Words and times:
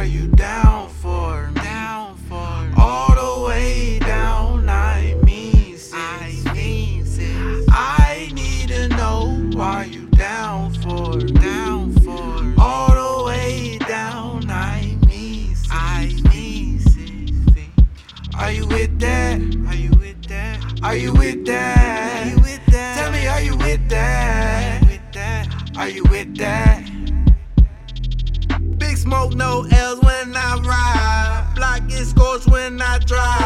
Are 0.00 0.06
you 0.06 0.28
down 0.28 0.88
for 0.88 1.48
me? 1.48 1.60
Down 1.60 2.16
for 2.16 2.62
me. 2.62 2.72
All 2.78 3.14
the 3.14 3.46
way 3.46 3.98
down, 3.98 4.66
I 4.66 5.14
mean 5.26 5.76
six. 5.76 5.92
I 5.92 6.54
mean 6.54 7.04
sis. 7.04 7.66
I 7.68 8.30
need 8.32 8.68
to 8.68 8.88
know, 8.96 9.50
are 9.60 9.84
you 9.84 10.06
down 10.06 10.72
for 10.72 11.16
me? 11.16 11.32
Down 11.32 11.92
for 11.96 12.42
me. 12.42 12.54
All 12.56 12.94
the 12.94 13.24
way 13.26 13.76
down, 13.76 14.50
I 14.50 14.96
mean 15.06 15.54
six. 15.54 15.68
I 15.70 16.16
mean 16.32 16.78
sis. 16.78 17.30
Are 18.38 18.52
you 18.52 18.66
with 18.68 18.98
that? 19.00 19.38
Are 19.68 19.74
you 19.74 19.90
with 20.00 20.22
that? 20.28 20.82
Are 20.82 20.96
you 20.96 21.12
with 21.12 21.44
that? 21.44 22.24
Are 22.24 22.30
you 22.30 22.36
with 22.40 22.66
that? 22.72 22.96
Tell 22.96 23.12
me, 23.12 23.26
are 23.26 23.42
you 23.42 23.54
with 23.54 23.86
that? 23.90 24.82
Are 24.82 24.86
you 24.86 24.92
with 24.92 25.12
that? 25.12 25.76
Are 25.76 25.88
you 25.90 26.04
with 26.04 26.36
that? 26.38 27.09
Smoke, 28.96 29.34
no 29.34 29.66
L's 29.70 30.00
when 30.02 30.36
I 30.36 30.56
ride. 30.62 31.54
Block 31.54 31.88
get 31.88 32.04
scorched 32.06 32.48
when 32.48 32.80
I 32.80 32.98
drive. 32.98 33.40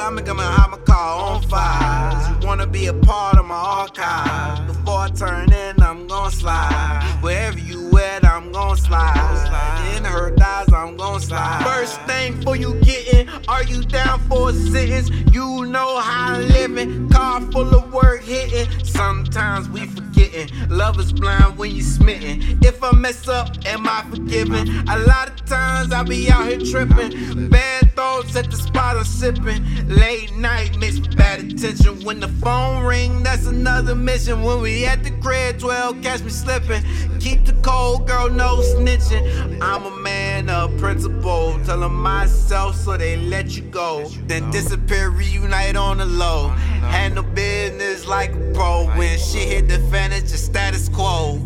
I'ma 0.00 0.22
come 0.22 0.40
and 0.40 0.48
hide 0.48 0.70
my 0.70 0.78
car 0.78 1.34
on 1.34 1.42
fire. 1.42 2.38
You 2.40 2.46
wanna 2.46 2.66
be 2.66 2.86
a 2.86 2.94
part 2.94 3.38
of 3.38 3.46
my 3.46 3.54
archive? 3.54 4.66
Before 4.66 4.98
I 4.98 5.08
turn 5.10 5.52
in, 5.52 5.82
I'm 5.82 6.06
gon' 6.06 6.30
slide. 6.30 7.18
Wherever 7.20 7.58
you 7.58 7.98
at, 7.98 8.24
I'm 8.24 8.52
gon' 8.52 8.76
slide. 8.76 9.96
In 9.96 10.04
her 10.04 10.34
thighs, 10.36 10.72
I'm 10.72 10.96
gon' 10.96 11.20
slide. 11.20 11.64
First 11.64 12.00
thing 12.02 12.40
for 12.42 12.56
you 12.56 12.74
getting, 12.80 13.28
are 13.48 13.64
you 13.64 13.82
down 13.82 14.20
for 14.28 14.50
a 14.50 14.52
sentence? 14.52 15.10
You 15.32 15.66
know 15.66 15.98
how 15.98 16.34
I'm 16.34 16.48
living. 16.48 17.08
Car 17.10 17.40
full 17.52 17.74
of 17.74 17.92
work 17.92 18.22
hitting. 18.22 18.68
Sometimes 18.96 19.68
we 19.68 19.86
forgetting. 19.86 20.48
Love 20.70 20.98
is 20.98 21.12
blind 21.12 21.58
when 21.58 21.70
you 21.70 21.82
smitten. 21.82 22.58
If 22.62 22.82
I 22.82 22.92
mess 22.92 23.28
up, 23.28 23.54
am 23.66 23.86
I 23.86 24.02
forgiven? 24.08 24.68
A 24.88 24.98
lot 25.00 25.28
of 25.28 25.44
times 25.44 25.92
I 25.92 26.02
be 26.02 26.30
out 26.30 26.48
here 26.48 26.58
tripping. 26.58 27.50
Bad 27.50 27.92
thoughts 27.94 28.34
at 28.36 28.50
the 28.50 28.56
spot 28.56 28.96
I'm 28.96 29.04
sipping. 29.04 29.86
Late 29.86 30.34
night 30.36 30.78
mixed 30.78 31.02
with 31.02 31.16
bad 31.16 31.45
attention. 31.56 32.04
When 32.04 32.20
the 32.20 32.28
phone 32.28 32.84
ring, 32.84 33.22
that's 33.22 33.46
another 33.46 33.94
mission. 33.94 34.42
When 34.42 34.60
we 34.60 34.84
at 34.84 35.02
the 35.02 35.10
crib, 35.22 35.58
12 35.58 36.02
catch 36.02 36.22
me 36.22 36.30
slipping. 36.30 36.82
Keep 37.18 37.46
the 37.46 37.54
cold, 37.62 38.06
girl, 38.06 38.28
no 38.28 38.56
snitching. 38.58 39.58
I'm 39.60 39.84
a 39.84 39.96
man 39.96 40.50
of 40.50 40.76
principle, 40.78 41.58
telling 41.64 41.94
myself 41.94 42.76
so 42.76 42.96
they 42.96 43.16
let 43.16 43.56
you 43.56 43.62
go. 43.62 44.08
Then 44.26 44.50
disappear, 44.50 45.10
reunite 45.10 45.76
on 45.76 45.98
the 45.98 46.06
low. 46.06 46.48
Handle 46.48 47.24
business 47.24 48.06
like 48.06 48.32
a 48.32 48.52
pro. 48.54 48.86
When 48.96 49.18
shit 49.18 49.48
hit 49.48 49.68
the 49.68 49.78
fan, 49.90 50.12
it's 50.12 50.30
just 50.30 50.44
status 50.46 50.88
quo. 50.88 51.40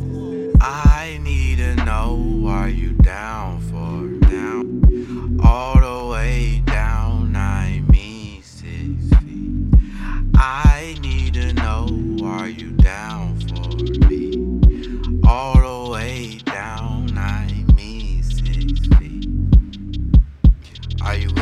I 0.60 0.99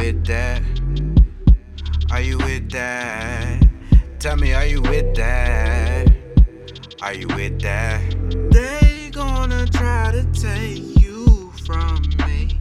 with 0.09 0.25
that? 0.25 0.63
Are 2.11 2.23
you 2.23 2.39
with 2.39 2.71
that? 2.71 3.69
Tell 4.19 4.37
me, 4.37 4.55
are 4.55 4.65
you 4.65 4.81
with 4.81 5.15
that? 5.17 6.09
Are 7.03 7.13
you 7.13 7.27
with 7.29 7.61
that? 7.61 8.01
They 8.51 9.11
gonna 9.13 9.67
try 9.67 10.13
to 10.13 10.25
take 10.33 10.99
you 10.99 11.53
from 11.67 12.01
me. 12.27 12.59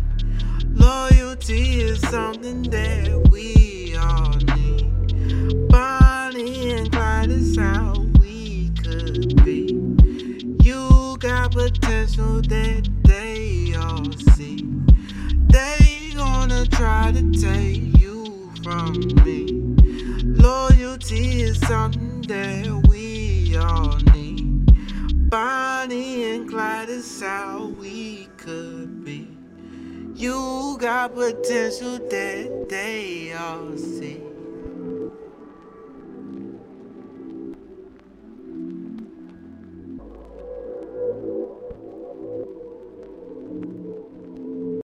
Loyalty 0.73 1.79
is 1.79 2.01
something 2.01 2.63
that 2.63 3.29
we 3.31 3.95
all 3.95 4.35
need. 4.57 5.69
Bonnie 5.69 6.71
and 6.71 6.91
Clyde 6.91 7.29
is 7.29 7.57
how 7.57 7.93
we 8.19 8.71
could 8.83 9.45
be. 9.45 9.71
You 10.63 11.15
got 11.19 11.53
potential 11.53 12.41
that 12.41 12.89
they 13.05 13.73
all 13.73 14.11
see. 14.35 14.65
They 15.49 16.11
gonna 16.15 16.65
try 16.67 17.11
to 17.11 17.31
take 17.31 17.97
you 17.99 18.51
from 18.63 18.93
me. 19.23 19.45
Loyalty 20.23 21.41
is 21.41 21.59
something 21.61 22.21
that 22.23 22.87
we 22.89 23.55
all 23.57 23.97
need. 24.13 25.29
Bonnie 25.29 26.31
and 26.31 26.49
Clyde 26.49 26.89
is 26.89 27.21
how 27.21 27.67
we 27.79 28.27
could 28.37 29.03
be. 29.05 29.27
You 30.15 30.77
got 30.79 31.13
potential 31.15 31.97
that 31.97 32.67
they 32.69 33.33
all 33.33 33.77
see. 33.77 34.21